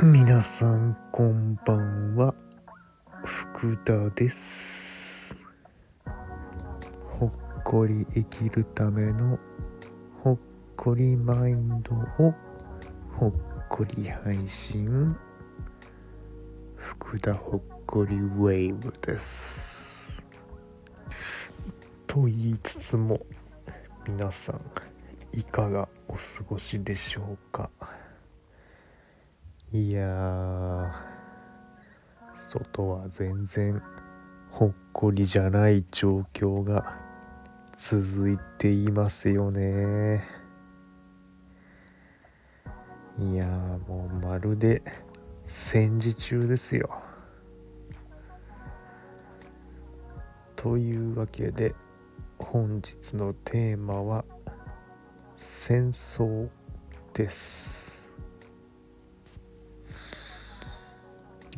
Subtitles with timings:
[0.00, 2.32] 皆さんこんばんは。
[3.24, 5.36] 福田です。
[7.18, 7.32] ほっ
[7.64, 9.40] こり生きるための
[10.20, 10.38] ほっ
[10.76, 11.92] こりマインド
[12.24, 12.32] を
[13.12, 13.32] ほっ
[13.68, 15.16] こり配信。
[16.76, 20.24] 福田ほっこりウェーブです。
[22.06, 23.18] と言いつつも
[24.08, 24.60] 皆さん
[25.32, 27.68] いかがお過ごしでしょうか？
[29.72, 30.92] いや
[32.36, 33.82] 外は全然
[34.50, 36.96] ほっこりじゃない状況が
[37.76, 40.22] 続いていますよね。
[43.18, 43.46] いや
[43.88, 44.82] もうまるで
[45.46, 46.88] 戦時中ですよ。
[50.54, 51.74] というわけで
[52.56, 54.24] 本日のテーマは
[55.36, 56.48] 戦争
[57.12, 58.08] です。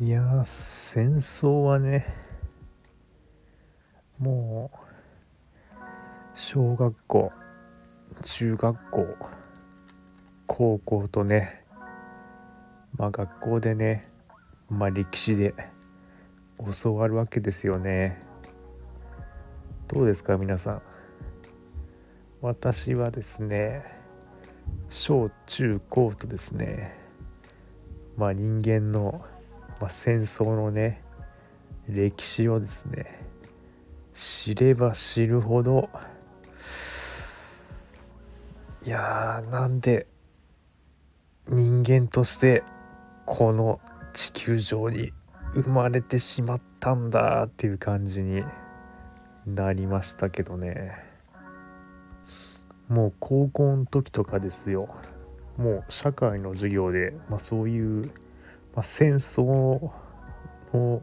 [0.01, 2.05] いや戦争はね
[4.17, 5.77] もう
[6.35, 7.31] 小学校
[8.25, 9.17] 中学校
[10.47, 11.63] 高校とね
[12.97, 14.11] まあ学校でね
[14.69, 15.53] まあ歴史で
[16.83, 18.28] 教わるわけですよね。
[19.89, 20.81] どうですか皆さん。
[22.41, 23.83] 私はですね
[24.89, 26.95] 小中高とですね
[28.15, 29.25] まあ人間の、
[29.81, 31.01] まあ、戦争のね
[31.89, 33.19] 歴史をですね
[34.13, 35.89] 知れば知るほど
[38.85, 40.05] いやーなんで
[41.47, 42.63] 人間として
[43.25, 43.81] この
[44.13, 45.11] 地球上に
[45.55, 48.43] 生まれてしまったんだっていう感じに
[49.45, 51.03] なりましたけどね。
[52.87, 54.89] もう高校の時とかですよ。
[55.57, 58.05] もう社会の授業で、まあ、そういう、
[58.73, 59.91] まあ、戦争
[60.73, 61.01] の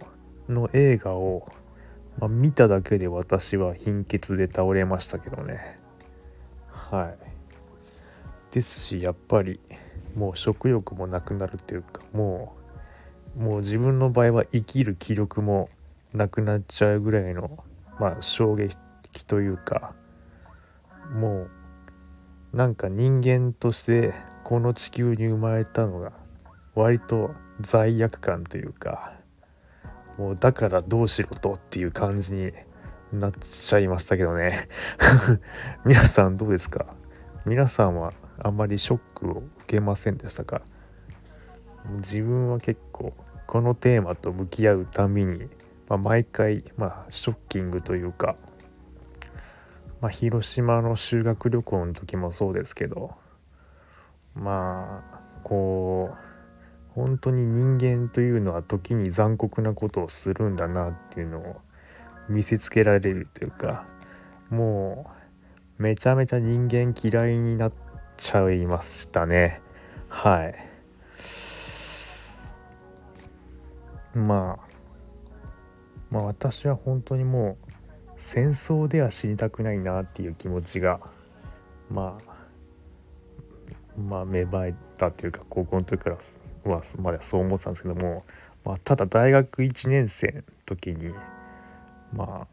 [0.48, 1.48] の映画を、
[2.18, 5.78] まあ、見ただけで私は貧血で倒れましたけどね。
[6.68, 7.26] はい。
[8.52, 9.60] ですしやっぱり
[10.14, 12.54] もう食欲もなくなるっていうかも
[13.36, 15.68] うもう自分の場合は生きる気力も
[16.14, 17.62] なくなっちゃうぐらいの
[17.98, 18.76] まあ衝撃
[19.26, 19.94] というか
[21.14, 21.48] も
[22.52, 24.14] うなんか人間として
[24.44, 26.12] この地球に生まれたのが
[26.74, 27.30] 割と
[27.60, 29.12] 罪悪感というか
[30.18, 32.52] もうだからどうしろとっていう感じに
[33.12, 34.68] なっちゃいましたけどね。
[35.84, 36.86] 皆さんどうですか？
[37.44, 40.60] 皆さんはあんまりショックを受けませんでしたか？
[41.98, 43.12] 自分は結構
[43.46, 45.48] このテーマと向き合うたびに、
[45.88, 48.36] まあ、毎回、まあ、ショッキングというか、
[50.00, 53.12] まあ、広島の修学旅行の時もそうですけど
[54.34, 56.16] まあこう
[56.94, 61.56] 本当に人間というのは時に残酷なことをするんだなっていうのを
[62.28, 63.86] 見せつけられるというか
[64.50, 65.10] も
[65.78, 67.72] うめちゃめちゃ人間嫌いになっ
[68.16, 69.60] ちゃいましたね。
[70.08, 70.54] はい。
[74.14, 74.65] まあ
[76.16, 77.72] まあ私は本当にもう
[78.16, 80.98] 戦争では死にたくないなっていう気持ちが
[81.90, 86.16] まあまあ芽生えたというか高校の時から
[86.64, 88.24] はまだそう思ってたんですけども、
[88.64, 91.12] まあ、ただ大学1年生の時に、
[92.14, 92.46] まあ、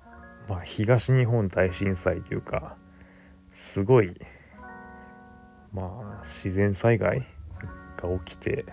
[0.49, 2.75] まあ東日本大震災というか
[3.53, 4.13] すごい
[5.73, 7.25] まあ自然災害
[7.95, 8.65] が起きて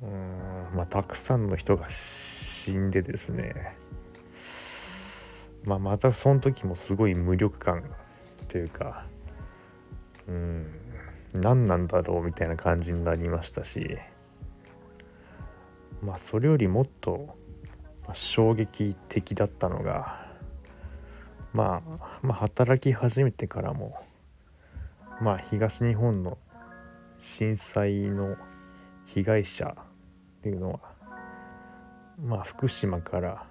[0.00, 3.76] うんまあたくさんの人が死死んでですね。
[5.64, 7.82] まあまたその時もすごい無力感
[8.46, 9.04] というか
[10.28, 10.66] うん
[11.34, 13.98] 何なんだろうみたいな感じになりましたし
[16.02, 17.36] まあそれよりもっと
[18.12, 20.26] 衝撃的だったのが、
[21.52, 23.96] まあ、まあ働き始めてからも
[25.20, 26.38] まあ東日本の
[27.18, 28.36] 震災の
[29.06, 30.91] 被害者っていうのは
[32.20, 33.46] まあ福島から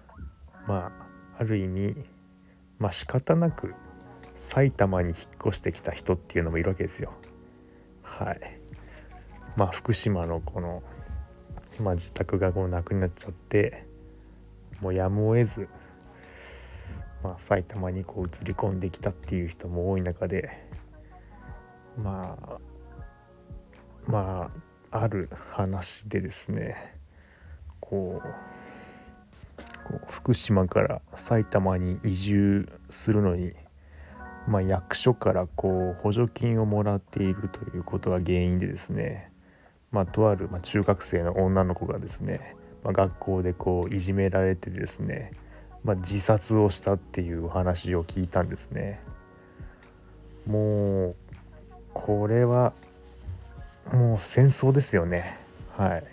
[0.67, 0.91] ま
[1.37, 1.95] あある意味
[2.79, 3.73] まあ仕方なく
[4.33, 5.17] 埼玉に引っ
[5.47, 7.13] 越してきた人っていうのもいるわけですよ。
[8.03, 8.59] はい
[9.55, 10.83] まあ福島のこの、
[11.79, 13.85] まあ、自宅がこうなくなっちゃって
[14.79, 15.67] もうやむを得ず、
[17.23, 20.49] まあ、埼玉にこう移り込んできたっていう人も多い中で
[21.97, 22.57] まあ
[24.07, 24.51] ま
[24.91, 27.00] あある話でですね
[27.91, 28.27] こう
[29.83, 33.53] こう福島から埼玉に移住するのに
[34.47, 39.31] まあ、役所からこう補助金をもらっているということが原因でですね、
[39.91, 45.31] まあ、とある、ま中学生の女の子がですね、まあ、学校でこういじめられてですね、
[45.83, 48.99] まあ、自殺をしたっていうお話を聞いたんですね。
[50.47, 51.15] もう
[51.93, 52.73] これは
[53.93, 55.37] もう戦争ですよね
[55.77, 56.03] はい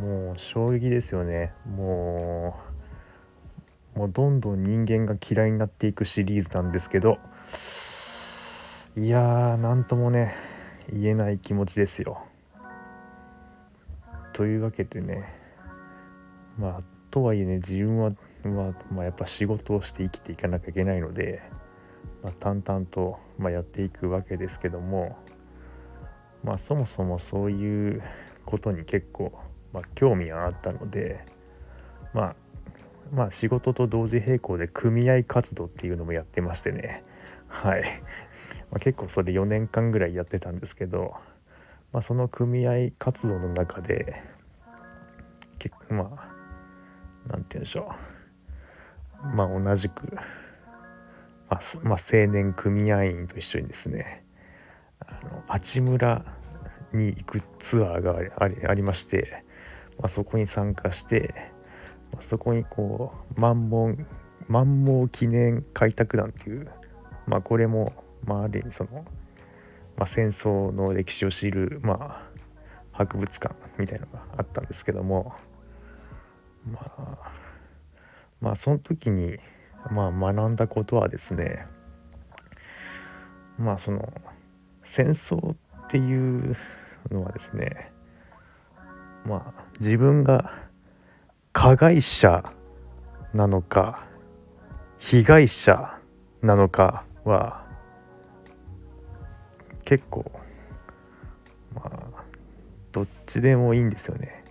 [0.00, 1.52] もう衝撃ですよね。
[1.66, 2.58] も
[3.94, 7.18] うもうどんどん人間が嫌いになっていくシリーズなんですけど。
[8.96, 10.34] いやーなんともね
[10.90, 12.24] 言えない気持ちですよ。
[14.32, 15.34] というわけでね
[16.58, 18.10] まあとはいえね自分は、
[18.44, 21.42] まあ、まあ、やっぱ仕事をして生きていかなきゃいけないので
[22.22, 25.16] まあ、淡々と、まやっていくわけですけども、
[26.42, 28.02] まあ、そもそもそういう
[28.44, 29.32] ことに結構、
[29.76, 31.22] まあ、興味があったので、
[32.14, 32.36] まあ、
[33.12, 37.04] まあ仕事と同時並行で組合活動っていうのもやってましてね。
[37.46, 37.82] はい、
[38.70, 41.14] まあ、結構それ4年間ぐらいやってたんですけど、
[41.92, 44.22] まあ、その組合活動の中で
[45.58, 46.28] 結構まあ
[47.28, 47.92] 何て言うんでしょ
[49.22, 49.26] う。
[49.36, 50.10] まあ同じく
[51.50, 54.24] まあ、まあ、青年組合員と一緒にですね
[55.00, 56.24] あの阿智村
[56.94, 59.44] に行くツアーがありありまして、
[59.98, 61.34] まあ、そこに参加して、
[62.12, 64.06] まあ、そこにこう万門
[64.48, 66.70] 万門記念開拓団っていう、
[67.26, 67.92] まあ、これも、
[68.24, 69.04] まあ、ある意味その、
[69.96, 72.22] まあ、戦争の歴史を知る、まあ、
[72.92, 75.34] 博物館みたいのがあったんですけども
[76.70, 77.32] まあ
[78.40, 79.38] まあその時に
[79.90, 81.66] まあ学んだことはですね
[83.58, 84.12] まあその
[84.84, 85.56] 戦争っ
[85.88, 86.56] ていう
[87.10, 87.92] のはですね
[89.26, 90.52] まあ自分が
[91.52, 92.44] 加害者
[93.34, 94.06] なのか
[94.98, 95.98] 被害者
[96.42, 97.66] なのかは
[99.84, 100.30] 結構
[101.74, 102.22] まあ
[102.92, 104.44] どっちでもいいんですよね。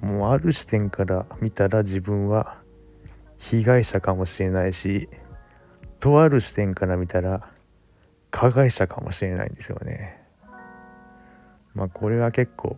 [0.00, 2.58] もうある視点から見たら自分は
[3.38, 5.08] 被害者かもしれないし
[6.00, 7.48] とある視点から見たら
[8.30, 10.22] 加害者かもしれないんですよね。
[11.74, 12.76] まあこれは結構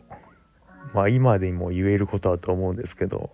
[0.94, 3.30] まあ今でも言えることだと思うんですけど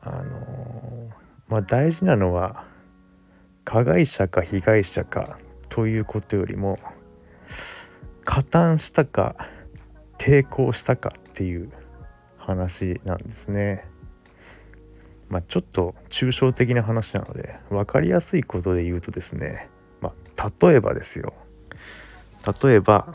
[0.00, 1.10] あの
[1.48, 2.64] まあ大事なのは
[3.64, 5.38] 加害者か被害者か
[5.68, 6.78] ということよりも
[8.24, 9.36] 加担したか
[10.18, 11.70] 抵抗したかっていう
[12.38, 13.84] 話なんですね。
[15.28, 19.68] まあ、ちょっと抽象的な話なので分かりやすいことで言うとですね、
[20.00, 21.34] まあ、例えばですよ
[22.62, 23.12] 例えば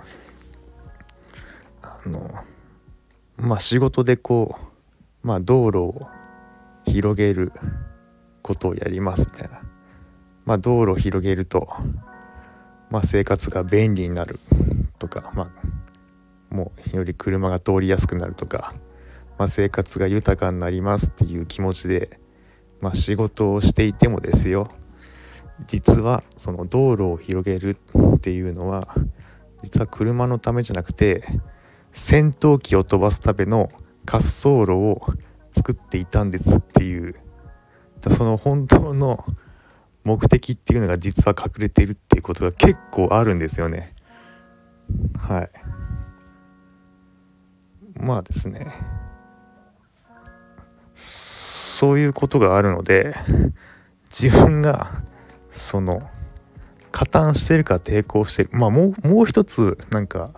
[2.06, 2.44] あの
[3.38, 4.56] まあ仕事でこ
[5.24, 6.08] う、まあ、道路を
[6.86, 7.52] 広げる
[8.42, 9.62] ことをやりますみたいな、
[10.46, 11.70] まあ、道路を広げると、
[12.90, 14.40] まあ、生活が便利になる
[15.00, 15.52] とか、ま
[16.52, 18.74] あ、もうより車が通りやすくなるとか
[19.42, 22.20] まあ、生活が豊かになりますっていう気持ちで、
[22.80, 24.70] まあ、仕事をしていてもですよ。
[25.66, 27.76] 実はその道路を広げる
[28.16, 28.88] っていうのは
[29.64, 31.24] 実は車のためじゃなくて
[31.92, 33.70] 戦闘機を飛ばすための
[34.06, 35.02] 滑走路を
[35.52, 37.16] 作っていたんですっていう。
[38.10, 39.24] その本当の
[40.04, 43.94] 目的っていうのが実は隠れているっていうことが結構あるんですよね。
[45.20, 45.50] はい。
[48.00, 48.68] まあですね。
[50.96, 53.16] そういうことがあるので
[54.10, 55.04] 自分が
[55.50, 56.08] その
[56.92, 58.50] 加担してるか抵抗してる。
[58.54, 60.32] まあもうもう一つなんか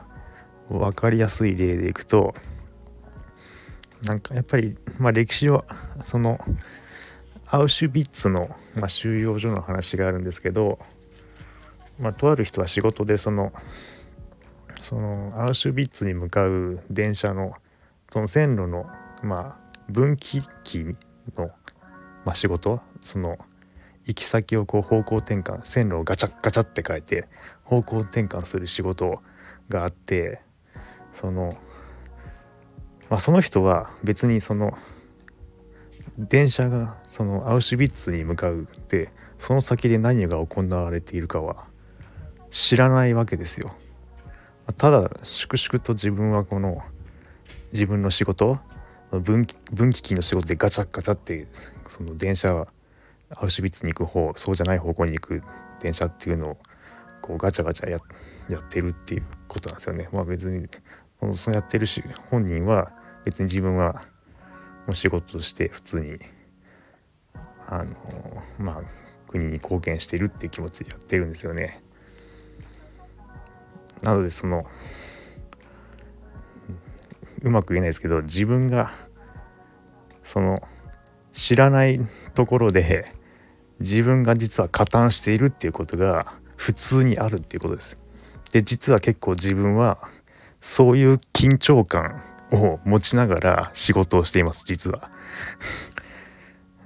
[0.70, 2.34] 分かりやすい例でいくと
[4.04, 5.64] なんかやっぱり、まあ、歴史は
[6.04, 6.40] その
[7.48, 10.80] アウシュビッツの、まあ、収容所の話があるんですけど、
[12.00, 13.54] まあ、とある人は仕事でその
[14.82, 17.54] そのアウシュビッツに向かう電車の
[18.12, 18.86] その線路の
[19.22, 20.98] まあ分岐器
[21.38, 21.52] の、
[22.26, 23.38] まあ、仕事その
[24.06, 27.28] 行き先をこう方向転換線路をガチャッガチャって変えて
[27.64, 29.22] 方向転換する仕事
[29.70, 30.42] があって
[31.14, 31.56] その、
[33.10, 34.78] まあ、その人は別にその
[36.18, 41.66] 電車がそのアウシュビッツに向かうってその先で何が行われているかは
[42.52, 43.74] 知らないわけですよ。
[44.78, 46.82] ただ粛々と自分はこの
[47.72, 48.60] 自分の仕事
[49.12, 51.48] 分分岐器の仕事でガチャガチャって
[51.88, 52.68] その電車
[53.36, 55.44] アウシュビッツに行く方そうじゃない方向に行く
[55.82, 56.58] 電車っていうのを
[57.22, 60.10] こうガチャガチャやってるっていうことなんですよね。
[60.12, 60.68] まあ別に
[61.36, 62.92] そのやってるし本人は
[63.24, 64.02] 別に自分は
[64.86, 66.20] もう仕事として普通に
[67.68, 67.96] あの
[68.60, 68.82] まあ
[69.28, 71.82] 国に貢献してるっていう気持ちでやってるんですよね。
[74.02, 74.66] なのでその
[77.42, 78.92] うまく言えないですけど自分が
[80.24, 80.62] その
[81.32, 82.00] 知らない
[82.36, 83.12] ところで
[83.80, 87.98] 自分が実は加担しているっていうことが普通にあるっていうことです。
[88.52, 90.10] で実は結構自分は
[90.64, 95.12] そういう緊張感を持ちながら仕事をしています実は。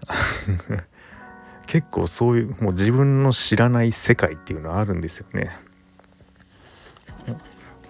[1.68, 5.52] 結構そういうもう自分の知らない世界っていうのはあるんですよね。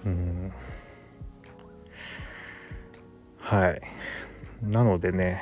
[0.05, 0.51] うん
[3.39, 3.81] はい
[4.61, 5.41] なのでね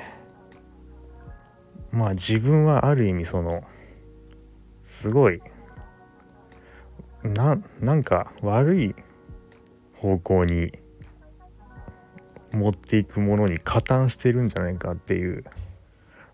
[1.91, 3.63] まあ自分はある意味その
[4.83, 5.41] すごい
[7.23, 8.95] ななんか悪い
[10.05, 10.71] 方向に
[12.53, 15.43] 持っていくものに加担してるんじゃないかっていう。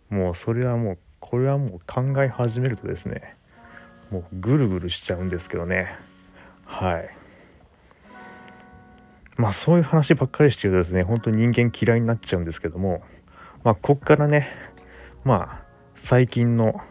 [0.09, 3.37] もうそれはもうこれはもう考え始めるとですね
[4.11, 5.95] もうぐるぐるしちゃうんですけどね。
[6.65, 7.09] はい。
[9.37, 13.01] まあそういう話ばっかりしてるとですね本当に人間嫌いになっちゃうんですけども
[13.63, 14.49] まあこっからね
[15.23, 15.63] まあ
[15.95, 16.81] 最近の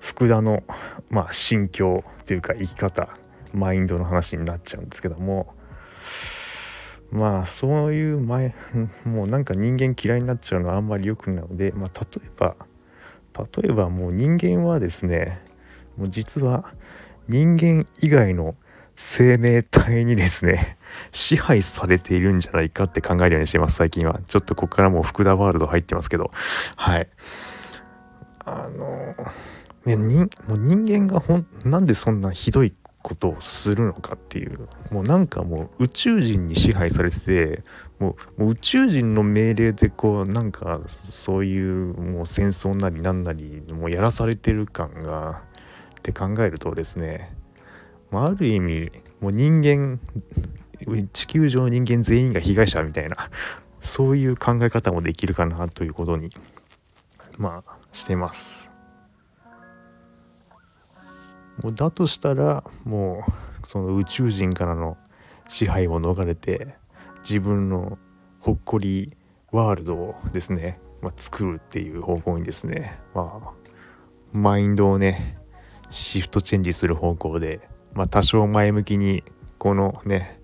[0.00, 0.62] 福田の
[1.10, 3.10] まあ心境というか生き方
[3.52, 5.54] マインドの話になっちゃうんですけども
[7.10, 8.54] まあそういう前
[9.04, 12.56] もうなんか人間嫌いになっちゃうのはあんまり良くないので、まあ、例えば
[13.62, 15.42] 例えばもう人間はですね
[15.96, 16.72] もう実は
[17.28, 18.54] 人間以外の
[18.96, 20.76] 生命体にですね
[21.10, 24.20] 支配されているんじゃないかって考えるようにしてます最近は。
[24.26, 26.30] ちょっとここからもう福田ワールド入ってますけど。
[26.76, 27.08] はい。
[28.44, 29.14] あの
[29.86, 37.62] 人もう人間がほんなんでそんなひどいことをするのかっていうもうなんかもう宇宙人に支配されてて
[37.98, 45.42] もう宇宙人の命令でこうなんかそういうもう戦争なりなんなりもうやらされてる感が
[45.98, 47.34] って考えるとですね
[48.12, 48.90] ある意味
[49.20, 50.00] もう人間
[51.12, 53.16] 地球上の人間全員が被害者みたいな
[53.80, 56.30] そういう考え方もできるかなということに
[57.38, 58.79] まあしてます。
[61.62, 63.24] もうだとしたらも
[63.62, 64.96] うその宇宙人からの
[65.48, 66.74] 支配を逃れて
[67.22, 67.98] 自分の
[68.40, 69.16] ほっこり
[69.52, 73.52] ワールドをですね、まあ、作るっていう方向にですね、まあ、
[74.32, 75.38] マインドをね
[75.90, 79.24] シフトチェンジする方向で、まあ、多少前向きに
[79.58, 80.40] このね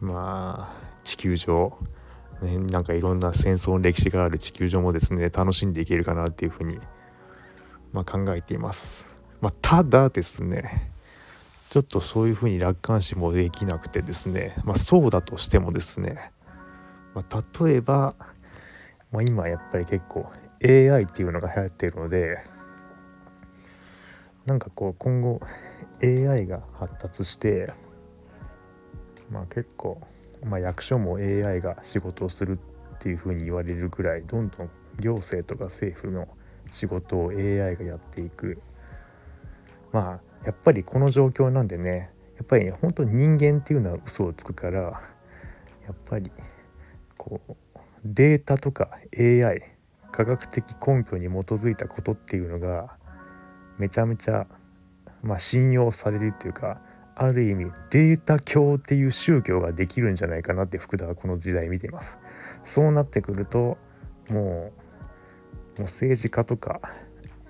[0.00, 1.78] まあ地球上、
[2.42, 6.78] ね、なんかいろんな戦争の歴史がある地球上もですね楽しんでいけるかなっていうふうに、
[7.92, 9.11] まあ、考えています。
[9.42, 10.92] まあ、ただですね
[11.68, 16.30] ちょっとそういうふうに楽観視もできなくてですね、まあ、そうだとしてもですね、
[17.12, 18.14] まあ、例えば、
[19.10, 20.30] まあ、今やっぱり結構
[20.64, 22.38] AI っていうのが流行っているので
[24.46, 25.40] なんかこう今後
[26.02, 27.72] AI が発達して
[29.28, 30.00] まあ結構、
[30.44, 32.60] まあ、役所も AI が仕事をする
[32.94, 34.70] っていうふうに言われるぐらいどんどん
[35.00, 36.28] 行政とか政府の
[36.70, 38.62] 仕事を AI がやっていく。
[39.92, 44.98] まあやっぱりこの状況なんでねやっぱり本当に人間っていうのは嘘をつくからや
[45.92, 46.30] っぱり
[47.16, 47.54] こう
[48.04, 49.62] データとか AI
[50.10, 52.96] 科学的根拠に基づいたことっていうのが
[53.78, 54.46] めちゃめちゃ、
[55.22, 56.80] まあ、信用されるっていうか
[57.14, 62.18] ある意味データ教っていう宗教ができるんじゃないかなって福田はこの時代見ています。
[62.64, 63.76] そうなってくると
[64.28, 64.72] もうも
[65.78, 66.80] う政治家とか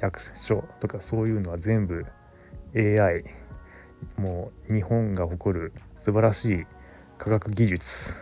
[0.01, 2.07] 役所とかそういうのは全部
[2.77, 3.25] AI
[4.17, 6.67] もう日本が誇る素晴らしい
[7.19, 8.15] 科学技術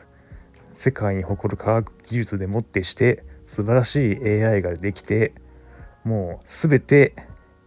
[0.75, 5.33] 世界に誇る科学技術でもってして素晴らしい AI ができて
[6.05, 7.15] もう全て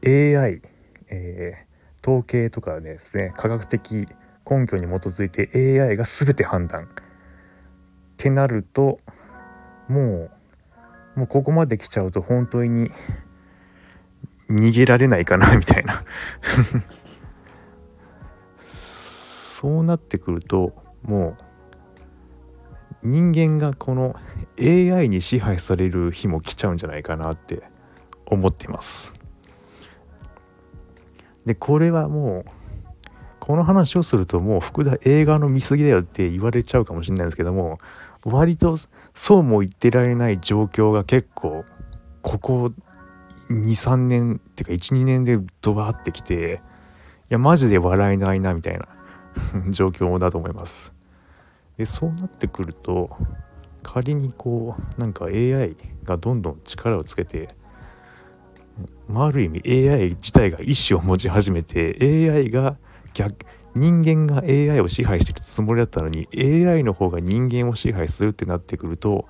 [0.05, 0.61] AI、
[1.09, 4.05] えー、統計とかですね科学的
[4.49, 5.49] 根拠に基づいて
[5.81, 6.83] AI が全て判断。
[6.83, 6.87] っ
[8.17, 8.97] てなると
[9.87, 10.29] も
[11.15, 12.89] うもうここまで来ちゃうと本当に
[14.49, 16.03] 逃げられないかなみたいな
[18.59, 20.73] そうなってくると
[21.03, 21.43] もう
[23.03, 24.15] 人間がこの
[24.59, 27.63] AI に支配される日も来ちゃうんじゃないかなって
[28.25, 29.13] 思ってます。
[31.45, 32.51] でこれはもう
[33.39, 37.79] この話をするともう福田映画の見過ぎだよって言われちゃうかもしれないんですけども
[38.23, 38.77] 割と
[39.13, 41.65] そうも言ってられない状況が結構
[42.21, 42.71] ここ
[43.49, 46.61] 23年っていうか12年でドバーってきて
[47.29, 48.87] いやマジで笑えないなみたいな
[49.69, 50.93] 状況だと思います。
[51.77, 53.09] でそうなってくると
[53.81, 57.47] 仮にこうなんか AI がどんどん力をつけて
[59.07, 61.97] まあ、ある意味 AI 自体が意思を持ち始めて
[62.31, 62.77] AI が
[63.13, 63.45] 逆
[63.75, 69.27] 人間が AI を支配していくつもりだったのに AI の方が人間を支配するってなってくると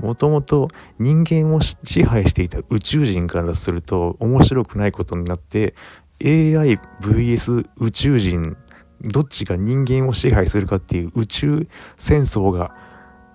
[0.00, 5.74] もともと人間を支配していた宇宙人からすると面白くないことになって
[6.20, 8.56] AIVS 宇宙人
[9.02, 12.74] どっちが人間を支配するかっていう宇宙戦争が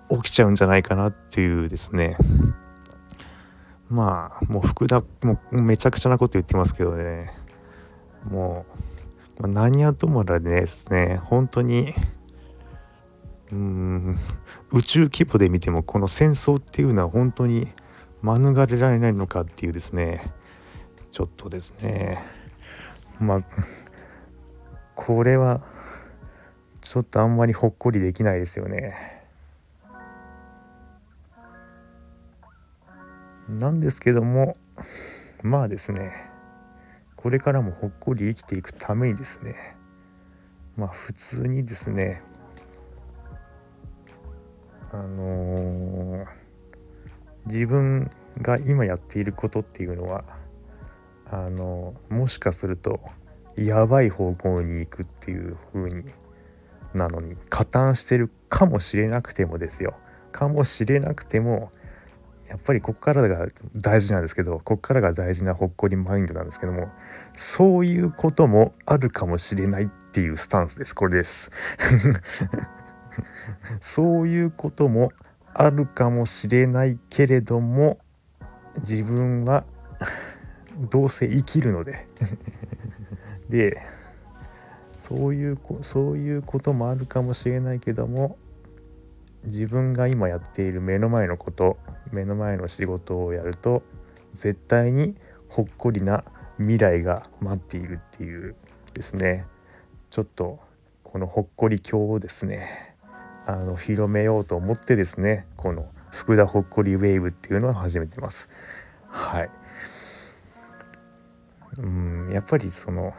[0.10, 2.18] 起きちゃうんじゃないかなっていうですね。
[3.90, 7.32] まあもう福田もうめちゃくちゃなこと言ってますけどね。
[8.30, 8.66] も
[9.40, 11.20] う、何やともらですね。
[11.26, 11.94] 本当に
[14.72, 17.68] 宇宙規模で見てもこの戦争っていうのは本当に
[18.22, 20.34] 免れられないのかっていうですね。
[21.12, 22.18] ちょっとですね。
[23.20, 23.44] まあ
[24.96, 25.62] これは
[26.82, 29.24] ちょっとあんまりほっこりできないですよね。
[33.48, 34.58] なんですけども
[35.44, 36.30] まあですね。
[37.16, 39.76] これからもほっこり生きていくためにですね。
[40.76, 42.22] まあ普通にですね
[44.96, 46.26] あのー、
[47.48, 48.10] 自分
[48.42, 50.24] が今やっていることっていうのは
[51.30, 53.02] あのー、もしかすると
[53.58, 56.06] やばい方向に行くっていう風に
[56.94, 59.96] なのに加担してるかもしれなくてもですよ。
[60.32, 61.72] かもしれなくても
[62.48, 66.90] やっぱりここからが大事なんですけどここからが大事なほっこりマインドなんですけども
[67.34, 70.96] そういうこともあるかもしれないっていうスタンスです。
[70.96, 71.52] これです。
[73.80, 75.12] そういうことも
[75.54, 78.00] あるかもしれないけれども
[78.80, 79.66] 自分は
[80.90, 82.06] どうせ生きるので。
[83.50, 83.80] で
[85.00, 88.40] そういうそういうこともあるかもしれないけども
[89.44, 91.78] 自分が今やっている目の前のこと
[92.12, 93.84] 目の前の仕事をやると
[94.34, 95.16] 絶対に
[95.48, 96.24] ほっこりな
[96.58, 98.56] 未来が待っているっていう
[98.94, 99.46] ですね。
[100.10, 100.60] ちょっと
[101.04, 102.94] このほっこり鏡をですね。
[103.46, 108.50] あの広めようと思ってですねこの福田ほっこりウェーブっていうのを始めてます。
[109.08, 109.50] はい。
[111.78, 113.14] うんやっぱりその、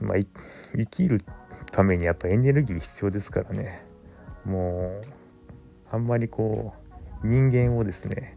[0.00, 1.20] まあ、生きる
[1.70, 3.86] ためにやっぱエネルギー必要ですからね。
[4.44, 5.06] もう
[5.90, 6.74] あんまりこ
[7.22, 8.36] う人間をですね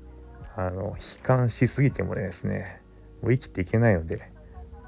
[0.56, 2.82] あの悲観しすぎてもですね
[3.22, 4.32] もう生きていけないので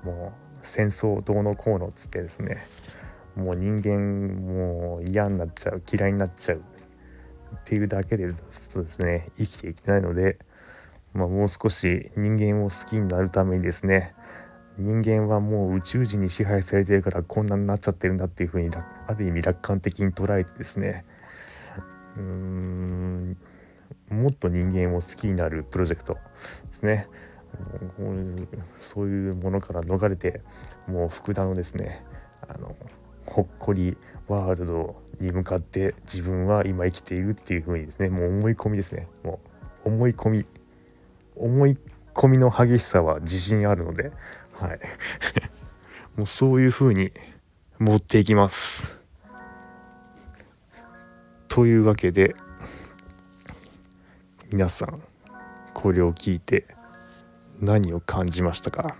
[0.03, 2.63] もう戦争どうのこうのっつってですね
[3.37, 6.61] もう人間もう嫌になっちゃう嫌いになっちゃう。
[7.55, 10.37] っていうだけでそうですね生きていけないので、
[11.13, 14.15] まあ、もう少し人間を好きになるためにですね
[14.77, 18.69] 人間はもう宇宙人に支配されてるからこんなになっちゃってるんだっていうふうに
[19.07, 21.05] ある意味楽観的に捉えてですね
[22.15, 23.37] うーん
[24.09, 26.19] もっと人間を好きになるプロジェクトで
[26.71, 27.07] すね。
[28.75, 30.41] そういうものから逃れて
[30.85, 32.03] もう福田のですね
[32.47, 32.75] あの
[33.27, 38.09] ほっこりワールドに向かって自分は今生きているっていう風にですね。
[38.09, 39.07] もう思い込みですね。
[39.23, 39.39] も
[39.85, 40.45] う思い込み。
[41.35, 41.77] 思い
[42.13, 44.11] 込みの激しさは自信あるので。
[44.53, 44.79] はい。
[46.17, 47.11] もうそういう風に
[47.77, 48.99] 持っていきます。
[51.47, 52.35] というわけで
[54.51, 55.01] 皆さん
[55.73, 56.67] これを聞いて
[57.59, 58.95] 何を感じましたか？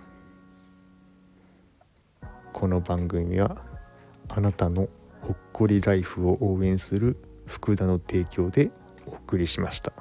[2.52, 3.67] この番組は
[4.28, 4.88] あなたの
[5.22, 8.70] ほっこりライフを応援する福田の提供で
[9.06, 9.92] お送りしました。